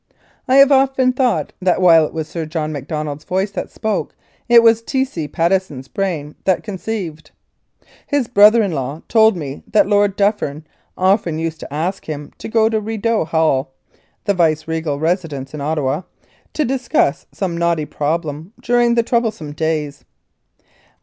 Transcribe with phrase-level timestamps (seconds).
[0.47, 4.15] I have often thought that while it was Sir John Macdonald's voice that spoke,
[4.49, 5.05] it was T.
[5.05, 5.27] C.
[5.27, 7.29] Patteson's brain that conceived.
[8.07, 10.65] His brother in law told me that Lord Dufferin
[10.97, 13.75] often used to ask him to go to Rideau Hall
[14.23, 16.01] (the viceregal residence in Ottawa)
[16.53, 20.03] to discuss some knotty problem during the troublous days.